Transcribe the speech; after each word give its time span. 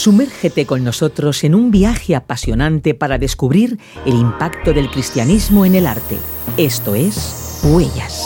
Sumérgete 0.00 0.64
con 0.64 0.82
nosotros 0.82 1.44
en 1.44 1.54
un 1.54 1.70
viaje 1.70 2.16
apasionante 2.16 2.94
para 2.94 3.18
descubrir 3.18 3.78
el 4.06 4.14
impacto 4.14 4.72
del 4.72 4.90
cristianismo 4.90 5.66
en 5.66 5.74
el 5.74 5.86
arte. 5.86 6.16
Esto 6.56 6.94
es 6.94 7.60
Huellas. 7.62 8.24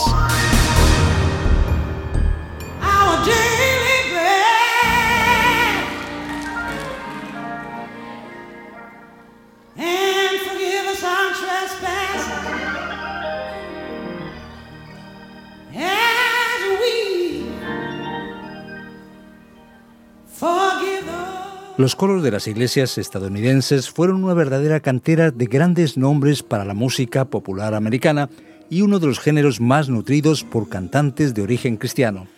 Los 21.76 21.96
coros 21.96 22.22
de 22.22 22.30
las 22.30 22.46
iglesias 22.46 22.98
estadounidenses 22.98 23.90
fueron 23.90 24.22
una 24.22 24.32
verdadera 24.32 24.78
cantera 24.78 25.32
de 25.32 25.46
grandes 25.46 25.96
nombres 25.96 26.44
para 26.44 26.64
la 26.64 26.72
música 26.72 27.24
popular 27.24 27.74
americana 27.74 28.30
y 28.70 28.82
uno 28.82 29.00
de 29.00 29.08
los 29.08 29.18
géneros 29.18 29.60
más 29.60 29.88
nutridos 29.88 30.44
por 30.44 30.68
cantantes 30.68 31.34
de 31.34 31.42
origen 31.42 31.76
cristiano. 31.76 32.28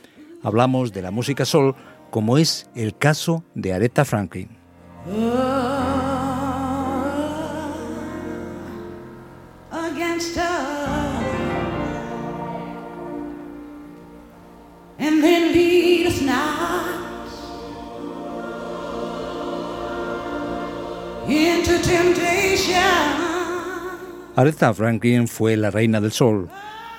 Hablamos 0.42 0.94
de 0.94 1.02
la 1.02 1.10
música 1.10 1.44
soul, 1.44 1.74
como 2.10 2.38
es 2.38 2.70
el 2.74 2.96
caso 2.96 3.44
de 3.54 3.74
Aretha 3.74 4.06
Franklin. 4.06 4.48
Aretha 24.36 24.74
Franklin 24.74 25.28
fue 25.28 25.56
la 25.56 25.70
reina 25.70 26.00
del 26.00 26.12
sol, 26.12 26.50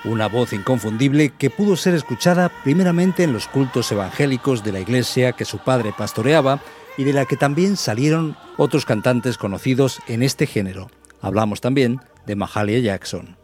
una 0.06 0.28
voz 0.28 0.54
inconfundible 0.54 1.30
que 1.30 1.50
pudo 1.50 1.76
ser 1.76 1.94
escuchada 1.94 2.52
primeramente 2.64 3.24
en 3.24 3.32
los 3.32 3.48
cultos 3.48 3.92
evangélicos 3.92 4.64
de 4.64 4.72
la 4.72 4.80
iglesia 4.80 5.34
que 5.34 5.46
su 5.46 5.59
padre 5.59 5.94
pastoreaba 5.96 6.59
y 6.98 7.04
de 7.04 7.14
la 7.14 7.26
que 7.26 7.38
también 7.38 7.78
salieron 7.78 8.36
otros 8.58 8.86
cantantes 8.86 9.38
conocidos 9.38 10.00
en 10.08 10.24
este 10.24 10.48
género. 10.48 10.90
Hablamos 11.22 11.62
también 11.62 12.02
de 12.26 12.36
Mahalia 12.36 12.80
Jackson. 12.80 13.38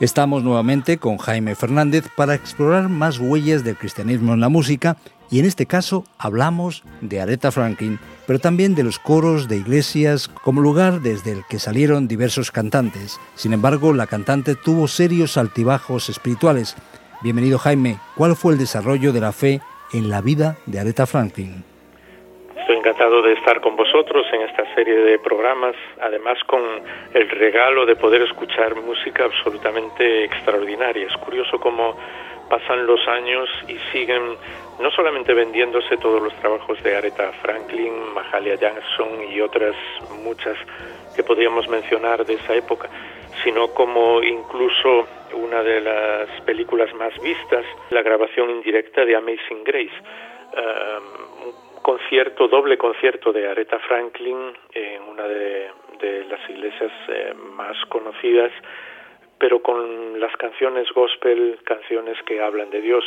Estamos 0.00 0.42
nuevamente 0.42 0.98
con 0.98 1.18
Jaime 1.18 1.54
Fernández 1.54 2.06
para 2.16 2.34
explorar 2.34 2.88
más 2.88 3.18
huellas 3.18 3.64
del 3.64 3.76
cristianismo 3.76 4.34
en 4.34 4.40
la 4.40 4.48
música 4.48 4.96
y 5.30 5.38
en 5.38 5.46
este 5.46 5.66
caso 5.66 6.04
hablamos 6.18 6.82
de 7.00 7.20
Aretha 7.20 7.50
Franklin, 7.52 7.98
pero 8.26 8.38
también 8.38 8.74
de 8.74 8.82
los 8.82 8.98
coros 8.98 9.48
de 9.48 9.56
iglesias 9.56 10.28
como 10.28 10.60
lugar 10.60 11.00
desde 11.00 11.32
el 11.32 11.42
que 11.48 11.58
salieron 11.58 12.08
diversos 12.08 12.50
cantantes. 12.50 13.20
Sin 13.34 13.52
embargo, 13.52 13.92
la 13.92 14.06
cantante 14.06 14.54
tuvo 14.56 14.88
serios 14.88 15.36
altibajos 15.36 16.08
espirituales. 16.08 16.76
Bienvenido 17.22 17.58
Jaime, 17.58 17.96
¿cuál 18.16 18.34
fue 18.34 18.54
el 18.54 18.58
desarrollo 18.58 19.12
de 19.12 19.20
la 19.20 19.32
fe 19.32 19.60
en 19.92 20.10
la 20.10 20.20
vida 20.20 20.56
de 20.66 20.80
Aretha 20.80 21.06
Franklin? 21.06 21.64
Estoy 22.56 22.76
encantado 22.76 23.22
de 23.22 23.32
estar 23.34 23.60
con 23.60 23.76
vosotros 23.76 24.26
en 24.32 24.42
esta 24.42 24.62
serie 24.74 24.94
de 24.94 25.18
programas, 25.18 25.74
además 26.00 26.38
con 26.46 26.60
el 27.14 27.28
regalo 27.30 27.84
de 27.84 27.96
poder 27.96 28.22
escuchar 28.22 28.74
música 28.76 29.24
absolutamente 29.24 30.24
extraordinaria. 30.24 31.06
Es 31.06 31.16
curioso 31.18 31.58
cómo 31.58 31.96
pasan 32.50 32.86
los 32.86 33.00
años 33.08 33.48
y 33.68 33.76
siguen 33.92 34.36
no 34.80 34.90
solamente 34.90 35.32
vendiéndose 35.32 35.96
todos 35.98 36.20
los 36.20 36.34
trabajos 36.40 36.82
de 36.82 36.96
Aretha 36.96 37.32
Franklin, 37.40 38.12
Mahalia 38.12 38.56
Jackson 38.56 39.24
y 39.30 39.40
otras 39.40 39.74
muchas 40.22 40.58
que 41.14 41.22
podríamos 41.22 41.68
mencionar 41.68 42.26
de 42.26 42.34
esa 42.34 42.54
época, 42.54 42.88
sino 43.44 43.68
como 43.68 44.22
incluso 44.22 45.06
una 45.32 45.62
de 45.62 45.80
las 45.80 46.28
películas 46.42 46.92
más 46.94 47.14
vistas, 47.22 47.64
la 47.90 48.02
grabación 48.02 48.50
indirecta 48.50 49.04
de 49.04 49.16
Amazing 49.16 49.64
Grace. 49.64 50.02
Um, 50.52 51.30
concierto, 51.82 52.48
doble 52.48 52.76
concierto 52.76 53.32
de 53.32 53.48
Aretha 53.48 53.78
Franklin 53.80 54.52
en 54.74 55.02
una 55.02 55.26
de, 55.26 55.70
las 56.28 56.48
iglesias 56.48 56.92
eh, 57.08 57.34
más 57.34 57.76
conocidas, 57.88 58.52
pero 59.40 59.60
con 59.62 60.20
las 60.20 60.36
canciones 60.36 60.86
gospel, 60.92 61.58
canciones 61.64 62.22
que 62.24 62.40
hablan 62.40 62.68
de 62.68 62.82
Dios. 62.82 63.02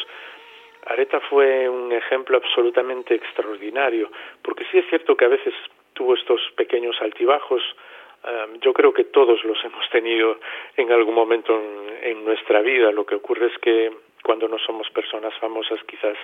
Aretha 0.88 1.20
fue 1.30 1.70
un 1.70 1.94
ejemplo 1.94 2.38
absolutamente 2.38 3.14
extraordinario, 3.14 4.10
porque 4.42 4.66
sí 4.72 4.80
es 4.80 4.86
cierto 4.90 5.16
que 5.16 5.26
a 5.26 5.30
veces 5.30 5.54
tuvo 5.94 6.16
estos 6.16 6.42
pequeños 6.58 7.00
altibajos, 7.02 7.62
um, 8.26 8.60
yo 8.60 8.74
creo 8.74 8.92
que 8.92 9.06
todos 9.06 9.44
los 9.44 9.64
hemos 9.64 9.88
tenido 9.92 10.40
en 10.76 10.92
algún 10.92 11.14
momento 11.14 11.54
en 12.02 12.26
nuestra 12.26 12.62
vida. 12.62 12.92
Lo 12.92 13.06
que 13.06 13.16
ocurre 13.16 13.48
es 13.48 13.58
que 13.60 13.92
cuando 14.24 14.48
no 14.48 14.58
somos 14.58 14.90
personas 14.90 15.36
famosas 15.36 15.82
quizás 15.84 16.18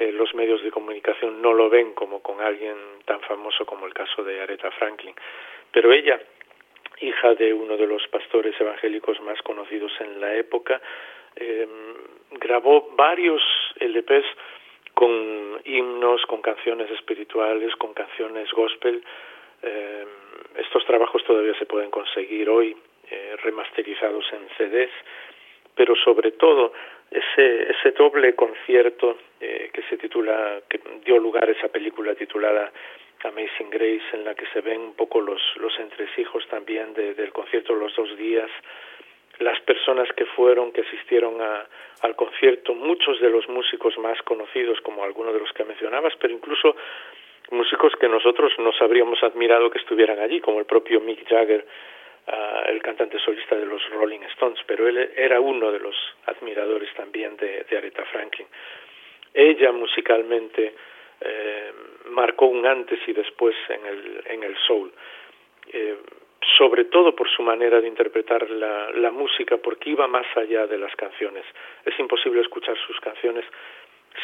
eh, 0.00 0.10
los 0.10 0.34
medios 0.34 0.60
de 0.62 0.72
comunicación 0.72 1.40
no 1.40 1.54
lo 1.54 1.70
ven 1.70 1.94
como 1.94 2.20
con 2.20 2.40
alguien 2.40 2.74
tan 3.04 3.20
famoso 3.20 3.64
como 3.64 3.86
el 3.86 3.94
caso 3.94 4.24
de 4.24 4.40
Aretha 4.40 4.72
Franklin. 4.72 5.14
Pero 5.70 5.92
ella, 5.92 6.20
hija 7.00 7.34
de 7.34 7.52
uno 7.52 7.76
de 7.76 7.86
los 7.86 8.06
pastores 8.08 8.54
evangélicos 8.60 9.20
más 9.20 9.40
conocidos 9.42 9.92
en 10.00 10.20
la 10.20 10.34
época, 10.34 10.80
eh, 11.36 11.66
grabó 12.32 12.90
varios 12.96 13.42
LPs 13.80 14.26
con 14.94 15.60
himnos, 15.64 16.24
con 16.26 16.40
canciones 16.40 16.90
espirituales, 16.90 17.76
con 17.76 17.92
canciones 17.92 18.50
gospel. 18.52 19.02
Eh, 19.62 20.06
estos 20.56 20.86
trabajos 20.86 21.22
todavía 21.24 21.52
se 21.58 21.66
pueden 21.66 21.90
conseguir 21.90 22.48
hoy 22.48 22.74
eh, 23.10 23.36
remasterizados 23.42 24.24
en 24.32 24.48
CDs, 24.56 24.90
pero 25.74 25.94
sobre 25.96 26.32
todo 26.32 26.72
ese, 27.10 27.70
ese 27.70 27.90
doble 27.92 28.34
concierto 28.34 29.18
eh, 29.38 29.70
que 29.72 29.82
se 29.82 29.98
titula, 29.98 30.62
que 30.68 30.80
dio 31.04 31.18
lugar 31.18 31.48
a 31.48 31.52
esa 31.52 31.68
película 31.68 32.14
titulada 32.14 32.72
Amazing 33.26 33.70
Grace, 33.70 34.04
en 34.12 34.24
la 34.24 34.34
que 34.34 34.46
se 34.46 34.60
ven 34.60 34.80
un 34.80 34.94
poco 34.94 35.20
los, 35.20 35.40
los 35.56 35.78
entresijos 35.78 36.46
también 36.48 36.94
del 36.94 37.32
concierto 37.32 37.74
los 37.74 37.94
dos 37.94 38.16
días, 38.16 38.50
las 39.38 39.60
personas 39.60 40.08
que 40.16 40.24
fueron, 40.24 40.72
que 40.72 40.80
asistieron 40.80 41.40
a, 41.42 41.66
al 42.00 42.16
concierto, 42.16 42.74
muchos 42.74 43.20
de 43.20 43.28
los 43.28 43.48
músicos 43.48 43.98
más 43.98 44.20
conocidos, 44.22 44.80
como 44.80 45.04
algunos 45.04 45.34
de 45.34 45.40
los 45.40 45.52
que 45.52 45.64
mencionabas, 45.64 46.14
pero 46.18 46.32
incluso 46.32 46.76
músicos 47.50 47.92
que 48.00 48.08
nosotros 48.08 48.52
nos 48.58 48.80
habríamos 48.80 49.22
admirado 49.22 49.70
que 49.70 49.78
estuvieran 49.78 50.18
allí, 50.18 50.40
como 50.40 50.58
el 50.58 50.66
propio 50.66 51.00
Mick 51.00 51.28
Jagger, 51.28 51.66
el 52.66 52.82
cantante 52.82 53.18
solista 53.20 53.54
de 53.54 53.66
los 53.66 53.88
Rolling 53.90 54.22
Stones, 54.34 54.58
pero 54.66 54.88
él 54.88 55.12
era 55.16 55.40
uno 55.40 55.70
de 55.70 55.78
los 55.78 55.94
admiradores 56.26 56.92
también 56.94 57.36
de, 57.36 57.64
de 57.68 57.76
Aretha 57.76 58.04
Franklin. 58.06 58.48
Ella 59.32 59.70
musicalmente 59.70 60.74
eh, 61.20 61.72
marcó 62.10 62.46
un 62.46 62.66
antes 62.66 62.98
y 63.06 63.12
después 63.12 63.54
en 63.68 63.86
el, 63.86 64.22
en 64.26 64.42
el 64.42 64.56
soul, 64.66 64.92
eh, 65.72 65.96
sobre 66.58 66.84
todo 66.84 67.14
por 67.14 67.28
su 67.28 67.42
manera 67.42 67.80
de 67.80 67.88
interpretar 67.88 68.48
la, 68.50 68.90
la 68.92 69.10
música, 69.10 69.56
porque 69.56 69.90
iba 69.90 70.06
más 70.06 70.26
allá 70.36 70.66
de 70.66 70.78
las 70.78 70.94
canciones. 70.96 71.44
Es 71.84 71.98
imposible 71.98 72.40
escuchar 72.40 72.76
sus 72.86 72.98
canciones 73.00 73.44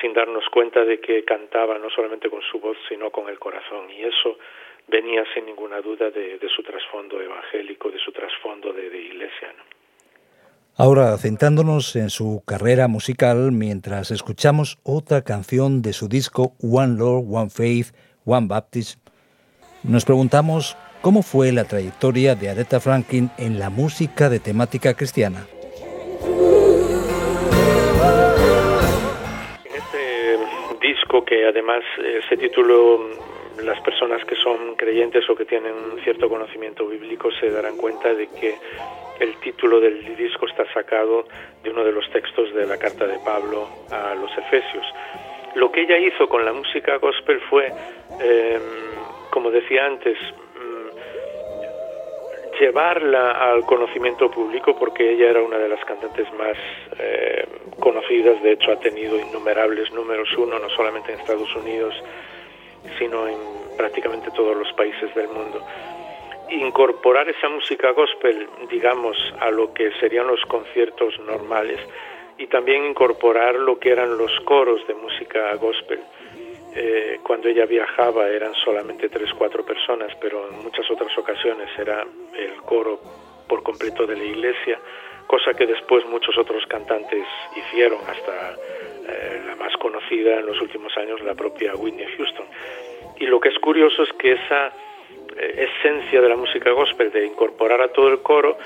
sin 0.01 0.13
darnos 0.13 0.49
cuenta 0.49 0.85
de 0.85 1.01
que 1.01 1.25
cantaba 1.25 1.79
no 1.79 1.91
solamente 1.91 2.31
con 2.31 2.43
su 2.43 2.59
voz, 2.59 2.77
sino 2.89 3.11
con 3.11 3.29
el 3.29 3.39
corazón, 3.39 3.91
y 3.91 4.03
eso 4.05 4.39
venía 4.87 5.25
sin 5.35 5.47
ninguna 5.47 5.81
duda 5.81 6.11
de, 6.11 6.39
su 6.55 6.63
trasfondo 6.63 7.21
evangélico, 7.21 7.91
de 7.91 7.99
su 7.99 8.13
trasfondo 8.13 8.73
de, 8.73 8.87
iglesia. 8.87 9.55
Ahora, 10.75 11.19
centrándonos 11.19 11.97
en 11.97 12.09
su 12.09 12.43
carrera 12.47 12.89
musical, 12.89 13.53
mientras 13.53 14.11
escuchamos 14.11 14.79
otra 14.83 15.21
canción 15.21 15.83
de 15.83 15.93
su 15.93 16.09
disco 16.09 16.55
One 16.63 16.97
Lord, 16.97 17.27
One 17.31 17.51
Faith, 17.51 17.89
One 18.25 18.47
Baptist, 18.47 18.99
nos 19.83 20.07
preguntamos 20.07 20.79
cómo 21.03 21.23
fue 21.23 21.53
la 21.53 21.65
trayectoria 21.65 22.35
de 22.35 22.49
Aretha 22.49 22.81
Franklin 22.81 23.31
en 23.37 23.59
la 23.59 23.69
música 23.69 24.31
de 24.31 24.41
temática 24.41 24.95
cristiana. 24.95 25.47
En 29.67 29.75
este 29.75 30.39
disco, 30.81 31.23
que 31.27 31.49
además 31.49 31.83
eh, 31.99 32.21
se 32.31 32.37
tituló 32.39 32.99
las 33.63 33.81
personas 33.81 34.25
que 34.25 34.37
son 34.37 34.75
creyentes 34.77 35.29
o 35.29 35.35
que 35.35 35.45
tienen 35.45 35.73
un 35.73 36.01
cierto 36.03 36.29
conocimiento 36.29 36.87
bíblico 36.87 37.31
se 37.33 37.51
darán 37.51 37.77
cuenta 37.77 38.15
de 38.15 38.29
que 38.29 38.55
el 39.21 39.37
título 39.37 39.81
del 39.81 40.17
disco 40.17 40.47
está 40.47 40.65
sacado 40.73 41.25
de 41.63 41.71
uno 41.71 41.85
de 41.85 41.93
los 41.93 42.09
textos 42.11 42.53
de 42.55 42.67
la 42.67 42.79
carta 42.79 43.07
de 43.07 43.19
Pablo 43.25 43.69
a 43.91 44.15
los 44.15 44.31
Efesios. 44.37 44.87
Lo 45.55 45.71
que 45.71 45.83
ella 45.83 45.99
hizo 45.99 46.29
con 46.29 46.45
la 46.45 46.53
música 46.53 46.97
gospel 46.97 47.41
fue, 47.51 47.73
em, 48.21 48.63
como 49.31 49.51
decía 49.51 49.87
antes, 49.87 50.17
mm, 50.19 52.59
llevarla 52.59 53.33
al 53.33 53.65
conocimiento 53.65 54.31
público 54.31 54.77
porque 54.79 55.13
ella 55.13 55.31
era 55.31 55.43
una 55.43 55.59
de 55.59 55.69
las 55.69 55.85
cantantes 55.85 56.33
más 56.35 56.57
eh, 56.99 57.47
conocidas, 57.79 58.43
de 58.43 58.53
hecho 58.53 58.73
ha 58.73 58.81
tenido 58.81 59.19
innumerables 59.19 59.93
números 59.93 60.29
uno, 60.37 60.59
no 60.59 60.69
solamente 60.71 61.13
en 61.13 61.21
Estados 61.21 61.55
Unidos, 61.57 61.95
sino 62.99 63.29
en 63.29 63.39
prácticamente 63.77 64.31
todos 64.31 64.57
los 64.57 64.73
países 64.75 65.15
del 65.15 65.29
mundo. 65.29 65.65
Incorporar 66.51 67.29
esa 67.29 67.49
música 67.49 67.93
gospel, 67.93 68.49
digamos, 68.71 69.17
a 69.41 69.51
lo 69.51 69.73
que 69.73 69.91
serían 70.01 70.27
los 70.27 70.43
conciertos 70.47 71.19
normales 71.21 71.81
y 72.39 72.47
también 72.47 72.85
incorporar 72.85 73.55
lo 73.55 73.79
que 73.79 73.91
eran 73.91 74.17
los 74.19 74.33
coros 74.41 74.87
de 74.87 74.95
música 74.95 75.55
gospel. 75.55 76.01
Eh, 76.75 77.21
cuando 77.23 77.49
ella 77.49 77.67
viajaba 77.67 78.29
eran 78.29 78.55
solamente 78.55 79.09
tres, 79.09 79.31
cuatro 79.37 79.65
personas, 79.65 80.11
pero 80.21 80.49
en 80.49 80.63
muchas 80.63 80.91
otras 80.91 81.17
ocasiones 81.19 81.69
era 81.79 82.03
el 82.35 82.63
coro 82.63 82.99
por 83.47 83.63
completo 83.63 84.07
de 84.07 84.17
la 84.17 84.25
iglesia, 84.25 84.79
cosa 85.27 85.53
que 85.55 85.67
después 85.67 86.07
muchos 86.07 86.37
otros 86.39 86.65
cantantes 86.67 87.27
hicieron, 87.57 88.01
hasta 88.09 88.57
eh, 89.07 89.43
la 89.47 89.57
más 89.57 89.77
conocida 89.79 90.39
en 90.39 90.47
los 90.47 90.61
últimos 90.61 90.97
años, 90.97 91.21
la 91.23 91.35
propia 91.35 91.75
Whitney 91.75 92.07
Houston. 92.17 92.47
Y 93.19 93.27
lo 93.27 93.41
que 93.41 93.49
es 93.49 93.59
curioso 93.59 94.03
es 94.03 94.13
que 94.15 94.33
esa 94.33 94.73
eh, 95.37 95.69
esencia 95.69 96.21
de 96.21 96.29
la 96.29 96.37
música 96.37 96.71
gospel, 96.71 97.11
de 97.11 97.27
incorporar 97.27 97.81
a 97.81 97.89
todo 97.89 98.09
el 98.09 98.21
coro 98.21 98.59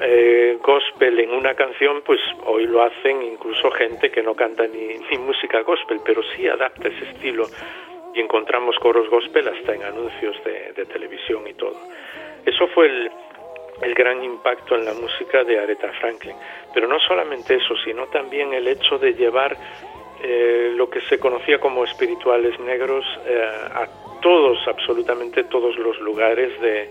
eh, 0.00 0.58
gospel 0.62 1.20
en 1.20 1.30
una 1.30 1.54
canción, 1.54 2.02
pues 2.04 2.20
hoy 2.44 2.66
lo 2.66 2.82
hacen 2.82 3.22
incluso 3.22 3.70
gente 3.70 4.10
que 4.10 4.22
no 4.22 4.34
canta 4.34 4.66
ni, 4.66 4.98
ni 5.10 5.18
música 5.18 5.62
gospel, 5.62 6.00
pero 6.04 6.22
sí 6.34 6.46
adapta 6.46 6.88
ese 6.88 7.04
estilo 7.10 7.46
y 8.14 8.20
encontramos 8.20 8.76
coros 8.78 9.08
gospel 9.08 9.48
hasta 9.48 9.74
en 9.74 9.82
anuncios 9.82 10.36
de, 10.44 10.72
de 10.72 10.84
televisión 10.86 11.46
y 11.46 11.54
todo. 11.54 11.76
Eso 12.44 12.66
fue 12.68 12.86
el, 12.86 13.10
el 13.82 13.94
gran 13.94 14.22
impacto 14.22 14.74
en 14.74 14.84
la 14.84 14.94
música 14.94 15.44
de 15.44 15.58
Aretha 15.58 15.92
Franklin. 16.00 16.36
Pero 16.72 16.86
no 16.86 16.98
solamente 17.00 17.54
eso, 17.54 17.74
sino 17.84 18.06
también 18.06 18.52
el 18.52 18.68
hecho 18.68 18.98
de 18.98 19.14
llevar 19.14 19.56
eh, 20.22 20.72
lo 20.76 20.90
que 20.90 21.00
se 21.02 21.18
conocía 21.18 21.58
como 21.58 21.82
espirituales 21.84 22.58
negros 22.60 23.06
eh, 23.26 23.42
a 23.74 23.88
todos, 24.20 24.58
absolutamente 24.68 25.44
todos 25.44 25.78
los 25.78 25.98
lugares 26.00 26.60
de, 26.60 26.90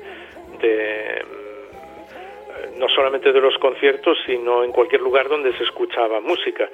mm, 2.74 2.80
no 2.80 2.90
solamente 2.90 3.32
de 3.32 3.40
los 3.40 3.56
conciertos, 3.60 4.18
sino 4.26 4.64
en 4.64 4.72
cualquier 4.72 5.02
lugar 5.02 5.30
donde 5.30 5.56
se 5.58 5.64
escuchaba 5.64 6.20
música. 6.22 6.68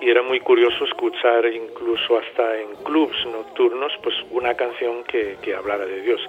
Y 0.00 0.08
era 0.08 0.22
muy 0.22 0.40
curioso 0.40 0.86
escuchar 0.86 1.44
incluso 1.46 2.16
hasta 2.16 2.58
en 2.58 2.76
clubs 2.76 3.26
nocturnos, 3.26 3.92
pues 4.02 4.14
una 4.30 4.54
canción 4.54 5.04
que, 5.04 5.36
que 5.42 5.54
hablara 5.54 5.84
de 5.84 6.00
Dios. 6.00 6.20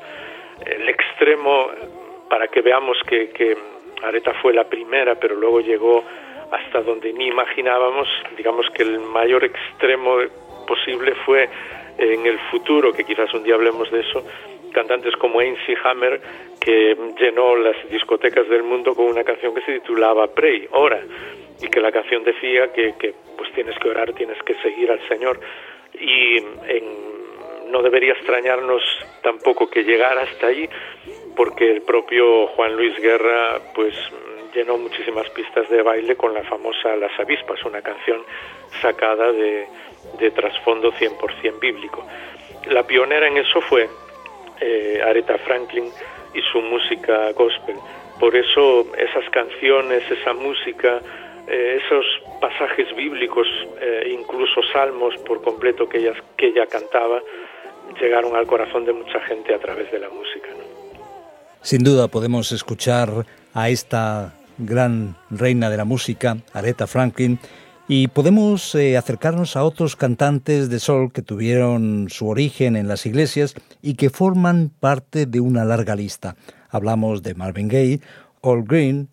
El 0.65 0.89
extremo, 0.89 1.71
para 2.31 2.47
que 2.47 2.61
veamos 2.61 2.97
que, 3.05 3.27
que 3.31 3.57
Areta 4.01 4.33
fue 4.41 4.53
la 4.53 4.63
primera, 4.63 5.15
pero 5.15 5.35
luego 5.35 5.59
llegó 5.59 6.01
hasta 6.49 6.81
donde 6.81 7.11
ni 7.11 7.27
imaginábamos, 7.27 8.07
digamos 8.37 8.65
que 8.73 8.83
el 8.83 8.99
mayor 9.01 9.43
extremo 9.43 10.15
posible 10.65 11.13
fue 11.25 11.49
en 11.97 12.25
el 12.25 12.39
futuro, 12.49 12.93
que 12.93 13.03
quizás 13.03 13.33
un 13.33 13.43
día 13.43 13.55
hablemos 13.55 13.91
de 13.91 13.99
eso, 13.99 14.23
cantantes 14.71 15.13
como 15.17 15.41
Ainsley 15.41 15.75
Hammer, 15.83 16.21
que 16.61 16.95
llenó 17.19 17.57
las 17.57 17.75
discotecas 17.89 18.47
del 18.47 18.63
mundo 18.63 18.95
con 18.95 19.07
una 19.07 19.25
canción 19.25 19.53
que 19.53 19.61
se 19.63 19.73
titulaba 19.79 20.33
Pray, 20.33 20.69
Ora, 20.71 21.01
y 21.61 21.67
que 21.67 21.81
la 21.81 21.91
canción 21.91 22.23
decía 22.23 22.71
que, 22.71 23.13
pues 23.37 23.51
tienes 23.53 23.77
que 23.77 23.89
orar, 23.89 24.13
tienes 24.13 24.41
que 24.43 24.55
seguir 24.61 24.89
al 24.89 25.05
Señor. 25.09 25.37
Y 25.99 26.37
no 27.69 27.81
debería 27.81 28.13
extrañarnos 28.13 28.81
tampoco 29.21 29.69
que 29.69 29.83
llegara 29.83 30.21
hasta 30.21 30.47
allí, 30.47 30.67
porque 31.43 31.71
el 31.71 31.81
propio 31.81 32.45
Juan 32.49 32.75
Luis 32.75 32.95
Guerra, 32.99 33.59
pues 33.73 33.95
llenó 34.53 34.77
muchísimas 34.77 35.27
pistas 35.31 35.67
de 35.71 35.81
baile 35.81 36.15
con 36.15 36.35
la 36.35 36.43
famosa 36.43 36.95
Las 36.95 37.19
avispas, 37.19 37.65
una 37.65 37.81
canción 37.81 38.21
sacada 38.79 39.31
de, 39.31 39.65
de 40.19 40.29
trasfondo 40.29 40.91
100% 40.91 41.59
bíblico. 41.59 42.05
La 42.67 42.85
pionera 42.85 43.27
en 43.27 43.37
eso 43.37 43.59
fue 43.59 43.89
eh, 44.59 45.01
Aretha 45.03 45.39
Franklin 45.39 45.85
y 46.35 46.41
su 46.51 46.61
música 46.61 47.31
gospel. 47.31 47.77
Por 48.19 48.35
eso 48.35 48.85
esas 48.95 49.27
canciones, 49.31 50.03
esa 50.11 50.33
música, 50.33 51.01
eh, 51.47 51.81
esos 51.83 52.05
pasajes 52.39 52.95
bíblicos, 52.95 53.47
eh, 53.81 54.15
incluso 54.15 54.61
salmos 54.71 55.17
por 55.25 55.41
completo 55.41 55.89
que 55.89 55.97
ella, 55.97 56.13
que 56.37 56.49
ella 56.49 56.67
cantaba, 56.67 57.19
llegaron 57.99 58.35
al 58.35 58.45
corazón 58.45 58.85
de 58.85 58.93
mucha 58.93 59.19
gente 59.21 59.55
a 59.55 59.57
través 59.57 59.91
de 59.91 59.97
la 59.97 60.09
música. 60.09 60.49
Sin 61.63 61.83
duda 61.83 62.07
podemos 62.07 62.51
escuchar 62.51 63.27
a 63.53 63.69
esta 63.69 64.33
gran 64.57 65.15
reina 65.29 65.69
de 65.69 65.77
la 65.77 65.85
música, 65.85 66.37
Aretha 66.53 66.87
Franklin, 66.87 67.39
y 67.87 68.07
podemos 68.07 68.73
eh, 68.73 68.97
acercarnos 68.97 69.55
a 69.55 69.63
otros 69.63 69.95
cantantes 69.95 70.69
de 70.69 70.79
sol 70.79 71.11
que 71.11 71.21
tuvieron 71.21 72.07
su 72.09 72.27
origen 72.27 72.75
en 72.75 72.87
las 72.87 73.05
iglesias 73.05 73.53
y 73.81 73.93
que 73.93 74.09
forman 74.09 74.71
parte 74.79 75.27
de 75.27 75.39
una 75.39 75.63
larga 75.63 75.95
lista. 75.95 76.35
Hablamos 76.69 77.21
de 77.21 77.35
Marvin 77.35 77.67
Gaye, 77.67 78.01
All 78.41 78.63
Green, 78.63 79.09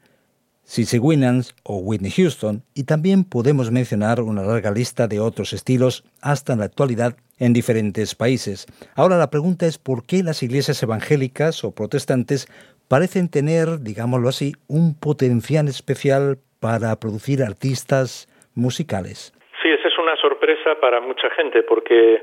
Cissy 0.69 0.99
Winans 0.99 1.57
o 1.65 1.79
Whitney 1.79 2.11
Houston, 2.11 2.61
y 2.75 2.85
también 2.85 3.25
podemos 3.25 3.73
mencionar 3.73 4.21
una 4.21 4.43
larga 4.43 4.71
lista 4.71 5.09
de 5.09 5.19
otros 5.19 5.55
estilos 5.55 6.05
hasta 6.23 6.53
en 6.53 6.59
la 6.59 6.67
actualidad 6.67 7.17
en 7.41 7.55
diferentes 7.55 8.15
países. 8.15 8.67
Ahora 8.95 9.17
la 9.17 9.31
pregunta 9.31 9.65
es 9.65 9.79
por 9.79 10.05
qué 10.07 10.23
las 10.23 10.43
iglesias 10.43 10.83
evangélicas 10.83 11.65
o 11.65 11.75
protestantes 11.75 12.47
parecen 12.87 13.31
tener, 13.31 13.81
digámoslo 13.81 14.29
así, 14.29 14.53
un 14.69 14.93
potencial 15.01 15.69
especial 15.69 16.37
para 16.61 16.93
producir 17.01 17.41
artistas 17.41 18.29
musicales. 18.55 19.33
Sí, 19.63 19.71
esa 19.71 19.89
es 19.89 19.99
una 19.99 20.17
sorpresa 20.17 20.77
para 20.81 21.01
mucha 21.01 21.31
gente 21.31 21.63
porque 21.63 22.21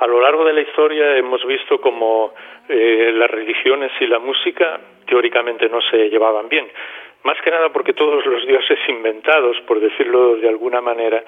a 0.00 0.06
lo 0.06 0.20
largo 0.20 0.44
de 0.44 0.54
la 0.54 0.62
historia 0.62 1.16
hemos 1.18 1.44
visto 1.44 1.80
como 1.80 2.32
eh, 2.68 3.12
las 3.14 3.30
religiones 3.30 3.92
y 4.00 4.06
la 4.06 4.18
música 4.18 4.80
teóricamente 5.06 5.68
no 5.68 5.80
se 5.90 6.08
llevaban 6.08 6.48
bien. 6.48 6.66
Más 7.24 7.40
que 7.42 7.50
nada 7.50 7.68
porque 7.72 7.92
todos 7.92 8.24
los 8.26 8.46
dioses 8.46 8.78
inventados, 8.88 9.60
por 9.66 9.80
decirlo 9.80 10.36
de 10.36 10.48
alguna 10.48 10.80
manera, 10.80 11.22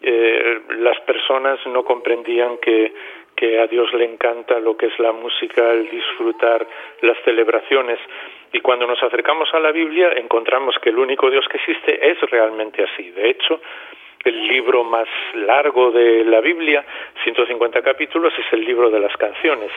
eh, 0.00 0.60
las 0.78 0.98
personas 1.00 1.58
no 1.66 1.84
comprendían 1.84 2.58
que 2.58 2.92
que 3.34 3.58
a 3.58 3.66
Dios 3.66 3.92
le 3.94 4.04
encanta 4.04 4.58
lo 4.60 4.76
que 4.76 4.86
es 4.86 4.98
la 4.98 5.12
música, 5.12 5.70
el 5.72 5.90
disfrutar 5.90 6.66
las 7.02 7.18
celebraciones. 7.24 7.98
Y 8.52 8.60
cuando 8.60 8.86
nos 8.86 9.02
acercamos 9.02 9.52
a 9.52 9.60
la 9.60 9.72
Biblia 9.72 10.12
encontramos 10.16 10.76
que 10.80 10.90
el 10.90 10.98
único 10.98 11.30
Dios 11.30 11.46
que 11.48 11.56
existe 11.56 12.10
es 12.10 12.20
realmente 12.30 12.84
así. 12.84 13.10
De 13.10 13.30
hecho, 13.30 13.60
el 14.24 14.48
libro 14.48 14.84
más 14.84 15.06
largo 15.34 15.90
de 15.90 16.24
la 16.24 16.40
Biblia, 16.40 16.84
150 17.22 17.82
capítulos, 17.82 18.32
es 18.38 18.52
el 18.52 18.64
libro 18.64 18.90
de 18.90 19.00
las 19.00 19.14
canciones. 19.16 19.70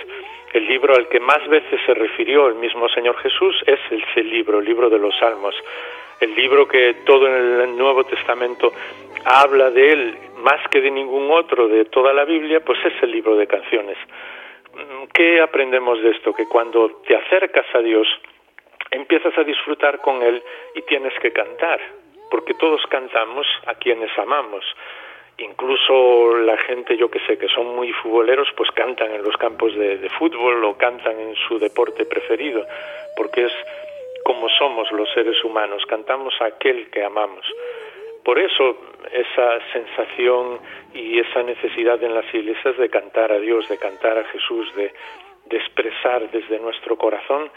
El 0.53 0.65
libro 0.65 0.95
al 0.95 1.09
que 1.09 1.19
más 1.19 1.45
veces 1.47 1.79
se 1.85 1.93
refirió 1.93 2.47
el 2.47 2.55
mismo 2.55 2.87
Señor 2.89 3.17
Jesús 3.17 3.61
es 3.67 3.79
ese 3.91 4.23
libro, 4.23 4.59
el 4.59 4.65
libro 4.65 4.89
de 4.89 4.97
los 4.97 5.15
Salmos. 5.17 5.55
El 6.19 6.33
libro 6.35 6.67
que 6.67 6.95
todo 7.05 7.27
en 7.27 7.61
el 7.61 7.77
Nuevo 7.77 8.05
Testamento 8.05 8.71
habla 9.25 9.69
de 9.69 9.91
él 9.91 10.17
más 10.37 10.67
que 10.69 10.81
de 10.81 10.91
ningún 10.91 11.29
otro 11.31 11.67
de 11.67 11.85
toda 11.85 12.13
la 12.13 12.23
Biblia, 12.23 12.61
pues 12.61 12.79
es 12.85 12.93
el 13.03 13.11
libro 13.11 13.35
de 13.35 13.47
canciones. 13.47 13.97
¿Qué 15.13 15.41
aprendemos 15.41 16.01
de 16.01 16.11
esto? 16.11 16.33
Que 16.33 16.45
cuando 16.47 17.01
te 17.05 17.15
acercas 17.15 17.65
a 17.73 17.79
Dios, 17.79 18.07
empiezas 18.91 19.37
a 19.37 19.43
disfrutar 19.43 19.99
con 19.99 20.21
Él 20.21 20.41
y 20.75 20.81
tienes 20.83 21.13
que 21.19 21.31
cantar, 21.31 21.79
porque 22.29 22.53
todos 22.53 22.81
cantamos 22.87 23.47
a 23.65 23.75
quienes 23.75 24.09
amamos. 24.17 24.63
Incluso 25.39 26.35
la 26.37 26.57
gente, 26.57 26.97
yo 26.97 27.11
que 27.11 27.19
sé, 27.27 27.37
que 27.37 27.47
son 27.47 27.75
muy 27.75 27.91
futboleros, 27.93 28.47
pues 28.57 28.71
cantan 28.71 29.13
en 29.13 29.23
los 29.23 29.37
campos 29.37 29.75
de, 29.75 29.97
de 29.97 30.09
fútbol 30.09 30.63
o 30.65 30.77
cantan 30.77 31.19
en 31.19 31.35
su 31.47 31.59
deporte 31.59 32.05
preferido, 32.05 32.65
porque 33.15 33.45
es 33.45 33.53
como 34.23 34.49
somos 34.49 34.91
los 34.91 35.09
seres 35.13 35.41
humanos, 35.43 35.85
cantamos 35.87 36.33
a 36.41 36.45
aquel 36.45 36.89
que 36.89 37.03
amamos. 37.03 37.45
Por 38.25 38.39
eso 38.39 38.75
esa 39.13 39.59
sensación 39.71 40.59
y 40.93 41.19
esa 41.19 41.43
necesidad 41.43 42.03
en 42.03 42.13
las 42.13 42.25
iglesias 42.33 42.75
de 42.77 42.89
cantar 42.89 43.31
a 43.31 43.39
Dios, 43.39 43.69
de 43.69 43.77
cantar 43.77 44.17
a 44.17 44.25
Jesús, 44.25 44.75
de, 44.75 44.91
expresar 45.55 46.29
desde 46.29 46.59
nuestro 46.59 46.97
corazón 46.97 47.49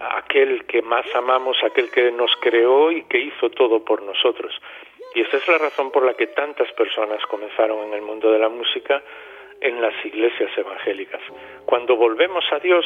a 0.00 0.18
aquel 0.18 0.64
que 0.64 0.80
más 0.82 1.04
amamos, 1.14 1.56
aquel 1.62 1.90
que 1.90 2.10
nos 2.10 2.30
creó 2.40 2.90
y 2.90 3.04
que 3.04 3.18
hizo 3.18 3.50
todo 3.50 3.84
por 3.84 4.02
nosotros. 4.02 4.52
Y 5.14 5.20
esa 5.20 5.36
es 5.36 5.46
la 5.46 5.58
razón 5.58 5.90
por 5.90 6.04
la 6.04 6.14
que 6.14 6.28
tantas 6.28 6.70
personas 6.72 7.24
comenzaron 7.26 7.84
en 7.88 7.94
el 7.94 8.02
mundo 8.02 8.32
de 8.32 8.38
la 8.38 8.48
música 8.48 9.02
en 9.60 9.80
las 9.80 9.94
iglesias 10.04 10.50
evangélicas. 10.56 11.20
Cuando 11.64 11.96
volvemos 11.96 12.44
a 12.52 12.58
Dios, 12.58 12.84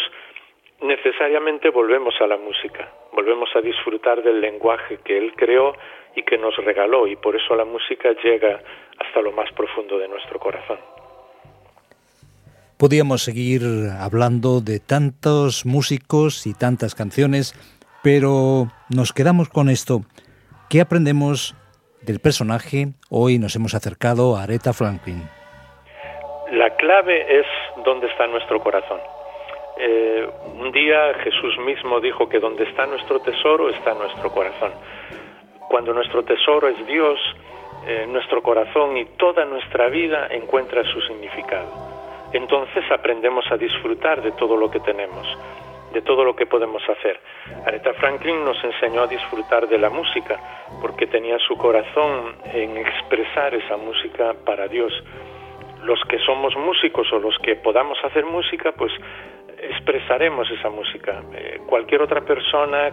necesariamente 0.81 1.71
volvemos 1.71 2.15
a 2.21 2.27
la 2.27 2.37
música, 2.37 2.93
volvemos 3.13 3.49
a 3.57 3.61
disfrutar 3.61 4.23
del 4.23 4.41
lenguaje 4.41 4.99
que 5.05 5.17
Él 5.17 5.33
creó 5.35 5.75
y 6.15 6.23
que 6.23 6.39
nos 6.39 6.57
regaló, 6.57 7.07
y 7.07 7.17
por 7.17 7.37
eso 7.37 7.55
la 7.57 7.65
música 7.65 8.13
llega 8.23 8.61
hasta 8.99 9.23
lo 9.23 9.33
más 9.33 9.51
profundo 9.53 9.99
de 9.99 10.09
nuestro 10.09 10.39
corazón. 10.39 10.79
Podríamos 12.79 13.25
seguir 13.25 13.63
hablando 13.99 14.61
de 14.61 14.79
tantos 14.79 15.67
músicos 15.67 16.47
y 16.47 16.55
tantas 16.55 16.95
canciones, 16.95 17.53
pero 18.05 18.69
nos 18.95 19.13
quedamos 19.13 19.49
con 19.49 19.69
esto. 19.69 20.03
¿Qué 20.71 20.81
aprendemos 20.81 21.57
del 22.03 22.21
personaje? 22.21 22.95
Hoy 23.11 23.41
nos 23.41 23.57
hemos 23.57 23.75
acercado 23.75 24.37
a 24.37 24.45
Aretha 24.45 24.73
Franklin. 24.73 25.29
La 26.53 26.77
clave 26.77 27.41
es 27.41 27.47
dónde 27.85 28.07
está 28.07 28.29
nuestro 28.29 28.61
corazón. 28.61 29.01
Eh, 29.81 30.29
un 30.61 30.71
día 30.71 31.15
Jesús 31.25 31.59
mismo 31.67 31.99
dijo 31.99 32.29
que 32.29 32.39
donde 32.39 32.63
está 32.63 32.87
nuestro 32.87 33.19
tesoro 33.19 33.71
está 33.71 33.93
nuestro 33.95 34.31
corazón. 34.31 34.71
Cuando 35.69 35.93
nuestro 35.93 36.23
tesoro 36.23 36.69
es 36.69 36.87
Dios, 36.87 37.19
eh, 37.89 38.07
nuestro 38.09 38.41
corazón 38.41 38.97
y 38.97 39.05
toda 39.17 39.45
nuestra 39.47 39.89
vida 39.89 40.29
encuentra 40.31 40.85
su 40.85 41.01
significado 41.01 41.98
entonces 42.33 42.85
aprendemos 42.91 43.45
a 43.51 43.57
disfrutar 43.57 44.23
de 44.23 44.33
todo 44.33 44.57
lo 44.57 44.71
que 44.71 44.81
tenemos, 44.81 45.27
de 45.93 46.03
todo 46.03 46.25
lo 46.25 46.37
que 46.37 46.47
podemos 46.47 46.83
hacer. 46.89 47.21
Aretha 47.67 47.95
Franklin 47.95 48.45
nos 48.45 48.63
enseñó 48.63 49.03
a 49.03 49.07
disfrutar 49.07 49.69
de 49.69 49.79
la 49.79 49.91
música 49.91 50.39
porque 50.81 51.07
tenía 51.07 51.39
su 51.39 51.57
corazón 51.57 52.37
en 52.53 52.77
expresar 52.77 53.55
esa 53.55 53.77
música 53.77 54.35
para 54.45 54.69
Dios. 54.69 54.93
Los 55.83 56.01
que 56.09 56.19
somos 56.19 56.55
músicos 56.57 57.11
o 57.13 57.19
los 57.19 57.37
que 57.39 57.57
podamos 57.57 57.99
hacer 58.05 58.25
música, 58.27 58.73
pues 58.73 58.93
expresaremos 59.61 60.51
esa 60.51 60.69
música. 60.69 61.23
Eh, 61.35 61.61
cualquier 61.67 62.03
otra 62.03 62.21
persona, 62.21 62.91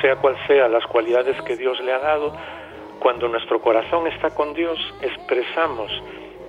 sea 0.00 0.16
cual 0.16 0.36
sea 0.46 0.68
las 0.68 0.86
cualidades 0.86 1.40
que 1.42 1.56
Dios 1.56 1.80
le 1.80 1.92
ha 1.92 1.98
dado, 1.98 2.32
cuando 3.00 3.28
nuestro 3.28 3.60
corazón 3.60 4.06
está 4.06 4.34
con 4.34 4.54
Dios, 4.54 4.78
expresamos 5.02 5.90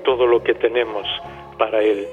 todo 0.04 0.26
lo 0.26 0.42
que 0.44 0.54
tenemos 0.56 1.08
para 1.58 1.82
Él. 1.82 2.08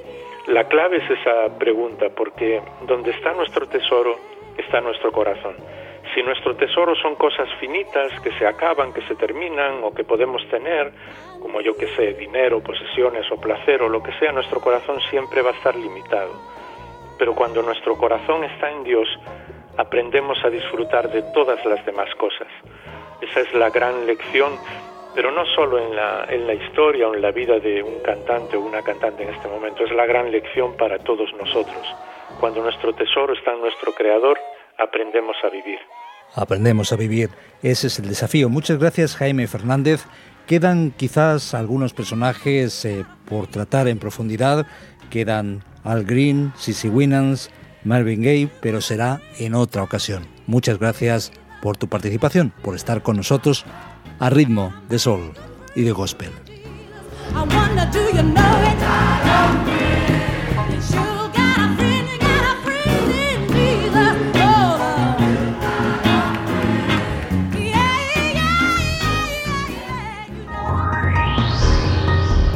La 0.47 0.69
clave 0.69 0.99
es 0.99 1.11
esa 1.11 1.59
pregunta, 1.59 2.07
porque 2.11 2.63
donde 2.87 3.11
está 3.11 3.33
nuestro 3.33 3.67
tesoro 3.67 4.17
está 4.57 4.81
nuestro 4.81 5.11
corazón. 5.11 5.57
Si 6.15 6.23
nuestro 6.23 6.55
tesoro 6.55 6.95
son 6.95 7.17
cosas 7.17 7.49
finitas 7.59 8.21
que 8.21 8.31
se 8.39 8.47
acaban, 8.47 8.93
que 8.93 9.03
se 9.03 9.17
terminan 9.17 9.83
o 9.83 9.93
que 9.93 10.05
podemos 10.05 10.47
tener, 10.49 10.93
como 11.41 11.61
yo 11.61 11.77
que 11.77 11.89
sé, 11.89 12.15
dinero, 12.15 12.61
posesiones 12.61 13.31
o 13.33 13.41
placer 13.41 13.83
o 13.83 13.89
lo 13.89 14.03
que 14.03 14.13
sea, 14.21 14.31
nuestro 14.31 14.61
corazón 14.61 15.01
siempre 15.11 15.43
va 15.43 15.51
a 15.51 15.55
estar 15.55 15.75
limitado. 15.75 16.31
Pero 17.19 17.35
cuando 17.35 17.61
nuestro 17.63 17.97
corazón 17.97 18.45
está 18.45 18.71
en 18.71 18.85
Dios, 18.85 19.09
aprendemos 19.77 20.39
a 20.45 20.49
disfrutar 20.49 21.11
de 21.11 21.23
todas 21.35 21.65
las 21.65 21.85
demás 21.85 22.15
cosas. 22.15 22.49
Esa 23.21 23.41
es 23.41 23.53
la 23.53 23.71
gran 23.71 24.07
lección 24.07 24.53
pero 25.17 25.33
no 25.33 25.47
solo 25.47 25.79
en 25.79 25.97
la, 25.97 26.27
en 26.29 26.47
la 26.47 26.53
historia 26.53 27.09
o 27.09 27.15
en 27.15 27.23
la 27.23 27.33
vida 27.33 27.59
de 27.59 27.83
un 27.83 28.01
cantante 28.01 28.59
o 28.59 28.61
una 28.61 28.83
cantante 28.83 29.23
en 29.23 29.31
este 29.31 29.49
momento, 29.49 29.83
es 29.83 29.91
la 29.93 30.05
gran 30.05 30.31
lección 30.31 30.77
para 30.77 30.99
todos 30.99 31.33
nosotros. 31.39 31.83
Cuando 32.39 32.63
nuestro 32.63 32.93
tesoro 32.95 33.33
está 33.33 33.55
en 33.55 33.63
nuestro 33.63 33.93
Creador, 33.95 34.39
aprendemos 34.79 35.35
a 35.43 35.49
vivir. 35.49 35.79
Aprendemos 36.35 36.93
a 36.93 36.97
vivir, 36.97 37.31
ese 37.63 37.87
es 37.87 37.99
el 37.99 38.09
desafío. 38.11 38.51
Muchas 38.51 38.79
gracias 38.79 39.17
Jaime 39.17 39.47
Fernández. 39.47 40.05
Quedan 40.47 40.91
quizás 40.91 41.55
algunos 41.55 41.95
personajes 41.95 42.85
eh, 42.85 43.07
por 43.27 43.47
tratar 43.47 43.89
en 43.89 43.99
profundidad, 43.99 44.67
quedan 45.11 45.63
Al 45.83 46.05
Green, 46.05 46.53
Sissy 46.57 46.91
Winans, 46.91 47.51
Marvin 47.85 48.23
Gaye, 48.23 48.51
pero 48.61 48.83
será 48.83 49.23
en 49.39 49.55
otra 49.55 49.83
ocasión. 49.83 50.27
Muchas 50.47 50.79
gracias 50.79 51.33
por 51.63 51.79
tu 51.79 51.89
participación, 51.89 52.53
por 52.63 52.75
estar 52.75 53.03
con 53.03 53.17
nosotros 53.17 53.65
a 54.19 54.31
ritmo 54.31 54.73
de 54.89 54.99
sol 54.99 55.33
y 55.75 55.83
de 55.83 55.93
gospel. 55.93 56.31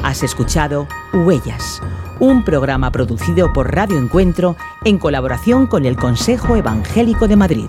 Has 0.02 0.24
escuchado 0.24 0.88
Huellas, 1.12 1.80
un 2.18 2.44
programa 2.44 2.90
producido 2.90 3.52
por 3.52 3.74
Radio 3.74 3.96
Encuentro 3.96 4.56
en 4.84 4.98
colaboración 4.98 5.66
con 5.66 5.86
el 5.86 5.96
Consejo 5.96 6.56
Evangélico 6.56 7.28
de 7.28 7.36
Madrid. 7.36 7.68